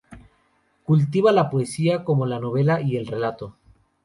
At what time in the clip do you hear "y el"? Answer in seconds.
2.81-3.05